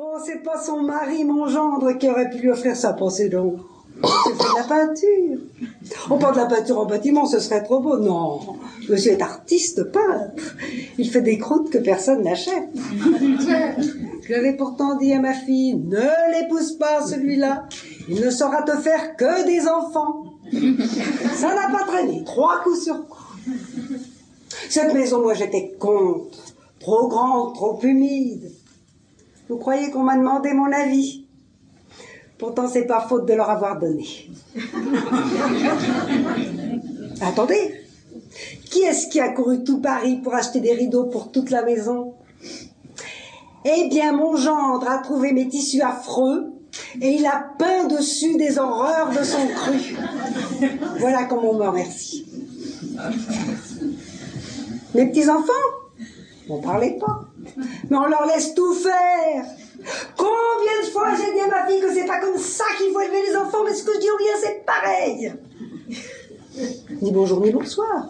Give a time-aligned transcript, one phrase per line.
[0.00, 3.56] Oh, c'est pas son mari, mon gendre, qui aurait pu lui offrir ça, pensez donc.
[4.00, 5.38] C'est de la peinture.
[6.08, 7.98] On parle de la peinture en bâtiment, ce serait trop beau.
[7.98, 8.38] Non,
[8.88, 10.54] monsieur est artiste peintre.
[10.98, 12.68] Il fait des croûtes que personne n'achète.
[14.22, 15.98] Je l'avais pourtant dit à ma fille, ne
[16.30, 17.64] l'épouse pas celui-là.
[18.08, 20.26] Il ne saura te faire que des enfants.
[21.34, 23.24] Ça n'a pas traîné, trois coups sur coup.
[24.70, 26.38] Cette maison, moi, j'étais contre.
[26.78, 28.52] Trop grande, trop humide.
[29.48, 31.24] Vous croyez qu'on m'a demandé mon avis?
[32.38, 34.06] Pourtant, c'est pas faute de leur avoir donné.
[37.20, 37.74] Attendez,
[38.70, 42.14] qui est-ce qui a couru tout Paris pour acheter des rideaux pour toute la maison?
[43.64, 46.52] Eh bien, mon gendre a trouvé mes tissus affreux
[47.00, 49.96] et il a peint dessus des horreurs de son cru.
[50.98, 52.24] Voilà comment on me remercie.
[54.94, 55.87] Mes petits-enfants?
[56.48, 57.20] On parlait pas.
[57.90, 59.44] Mais on leur laisse tout faire.
[60.16, 63.00] Combien de fois j'ai dit à ma fille que c'est pas comme ça qu'il faut
[63.00, 65.32] élever les enfants, mais ce que je dis au rien, c'est pareil.
[67.02, 68.08] Ni bonjour ni bonsoir.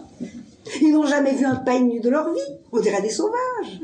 [0.81, 2.39] Ils n'ont jamais vu un peigne de leur vie.
[2.71, 3.81] On dirait des sauvages.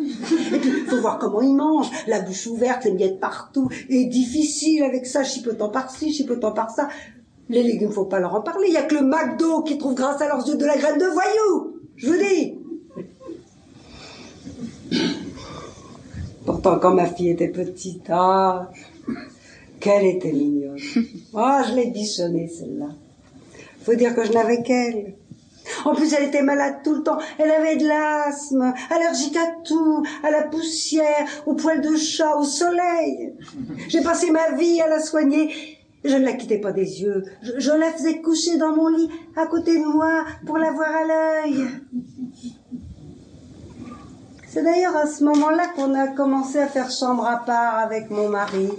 [0.54, 1.90] Et puis, il faut voir comment ils mangent.
[2.08, 3.70] La bouche ouverte, les miettes partout.
[3.90, 6.88] Et difficile avec ça, chipotant par-ci, chipotant par-ça.
[7.50, 8.68] Les légumes, faut pas leur en parler.
[8.68, 10.98] Il y a que le McDo qui trouve grâce à leurs yeux de la graine
[10.98, 11.80] de voyou.
[11.96, 12.60] Je vous dis.
[16.66, 18.72] Quand ma fille était petite, ah,
[19.80, 20.80] qu'elle était mignonne.
[21.36, 22.88] Ah, je l'ai bichonnée, celle-là.
[23.84, 25.14] Faut dire que je n'avais qu'elle.
[25.84, 27.20] En plus, elle était malade tout le temps.
[27.38, 32.44] Elle avait de l'asthme, allergique à tout, à la poussière, aux poils de chat, au
[32.44, 33.34] soleil.
[33.88, 35.52] J'ai passé ma vie à la soigner.
[36.04, 37.26] Je ne la quittais pas des yeux.
[37.44, 40.90] Je, je la faisais coucher dans mon lit à côté de moi pour la voir
[40.90, 41.68] à l'œil.
[44.56, 48.30] C'est d'ailleurs à ce moment-là qu'on a commencé à faire chambre à part avec mon
[48.30, 48.70] mari.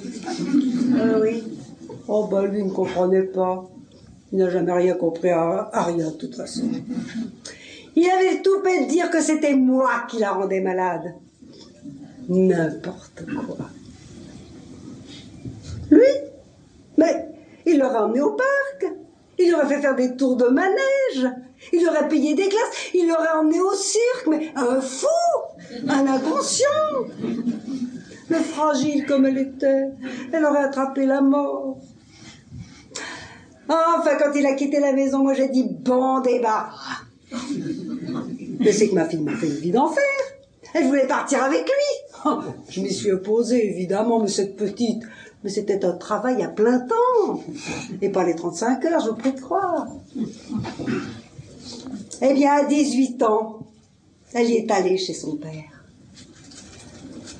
[0.95, 1.45] Euh, oui.
[2.09, 3.69] Oh, bah, lui ne comprenait pas.
[4.33, 6.63] Il n'a jamais rien compris à, à rien, de toute façon.
[7.95, 11.13] Il avait tout fait de dire que c'était moi qui la rendais malade.
[12.31, 13.67] N'importe quoi.
[15.91, 16.09] Lui?
[16.97, 17.29] Mais
[17.67, 18.95] il l'aurait emmené au parc.
[19.39, 21.31] Il aurait fait faire des tours de manège.
[21.75, 22.91] Il aurait payé des glaces.
[22.95, 24.27] Il l'aurait emmené au cirque.
[24.29, 25.07] Mais un fou
[25.89, 26.67] Un inconscient
[28.31, 29.91] Mais fragile comme elle était,
[30.33, 31.79] elle aurait attrapé la mort.
[33.69, 37.03] Enfin, quand il a quitté la maison, moi j'ai dit bon débarras.
[38.61, 40.03] Mais c'est que ma fille m'a fait une vie d'enfer.
[40.75, 42.31] Elle voulait partir avec lui.
[42.69, 45.03] Je m'y suis opposée, évidemment, mais cette petite,
[45.43, 47.43] mais c'était un travail à plein temps.
[48.03, 49.87] Et pas les 35 heures, je vous prie de croire.
[52.23, 53.66] Eh bien, à 18 ans,
[54.36, 55.64] elle y est allée chez son père.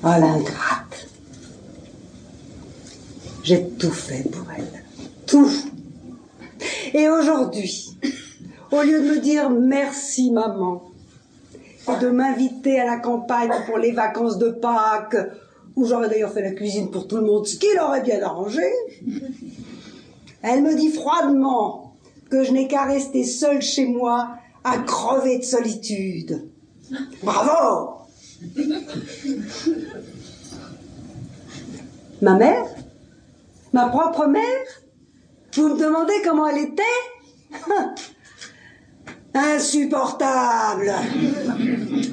[0.03, 1.07] Oh, l'ingrate.
[3.43, 4.83] J'ai tout fait pour elle.
[5.27, 5.51] Tout.
[6.95, 7.95] Et aujourd'hui,
[8.71, 10.89] au lieu de me dire merci maman,
[11.87, 15.17] et de m'inviter à la campagne pour les vacances de Pâques,
[15.75, 18.63] où j'aurais d'ailleurs fait la cuisine pour tout le monde, ce qui l'aurait bien arrangé,
[20.41, 21.93] elle me dit froidement
[22.31, 24.29] que je n'ai qu'à rester seule chez moi
[24.63, 26.49] à crever de solitude.
[27.23, 27.97] Bravo
[32.21, 32.65] Ma mère?
[33.73, 34.43] Ma propre mère?
[35.53, 36.83] Vous me demandez comment elle était?
[39.33, 40.93] Insupportable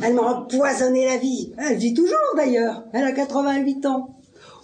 [0.02, 1.52] Elle m'a empoisonné la vie.
[1.58, 2.84] Elle vit toujours d'ailleurs.
[2.92, 4.14] Elle a 88 ans.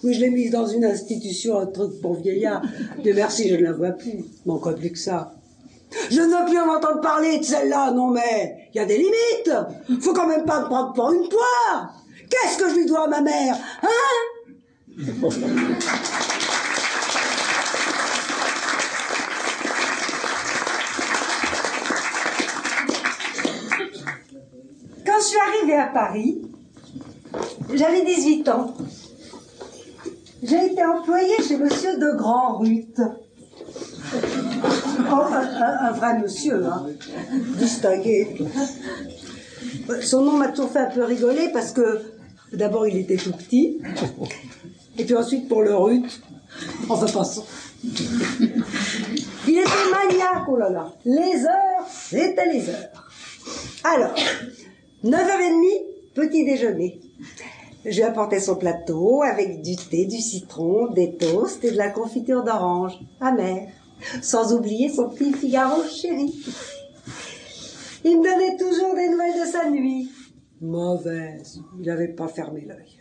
[0.03, 2.63] Oui, je l'ai mise dans une institution, un truc pour vieillards.
[3.05, 4.25] De merci, je ne la vois plus.
[4.47, 5.35] Bon, quoi plus que ça.
[6.11, 8.99] Je ne veux plus en entendre parler de celle-là, non mais, il y a des
[8.99, 10.01] limites.
[10.01, 11.95] Faut quand même pas me prendre pour une poire.
[12.29, 13.89] Qu'est-ce que je lui dois à ma mère, hein?
[25.07, 26.43] Quand je suis arrivée à Paris,
[27.75, 28.75] j'avais 18 ans.
[30.43, 33.01] J'ai été employée chez monsieur de Grand Ruth.
[33.01, 33.30] Oh,
[35.17, 36.87] un, un- vrai monsieur, hein,
[37.59, 38.37] distingué.
[40.03, 42.01] Son nom m'a toujours fait un peu rigoler parce que
[42.53, 43.81] d'abord il était tout petit,
[44.99, 46.21] et puis ensuite pour le Ruth,
[46.89, 47.45] enfin passons.
[47.85, 50.93] Il était maniaque, oh là là.
[51.05, 52.91] Les heures, c'était les heures.
[53.85, 54.15] Alors,
[55.05, 55.65] 9h30,
[56.15, 57.01] petit déjeuner.
[57.87, 61.89] Je lui apportais son plateau avec du thé, du citron, des toasts et de la
[61.89, 63.69] confiture d'orange, amère.
[64.23, 66.35] Sans oublier son petit Figaro chéri.
[68.05, 70.11] Il me donnait toujours des nouvelles de sa nuit.
[70.61, 71.61] Mauvaise.
[71.79, 73.00] Il n'avait pas fermé l'œil.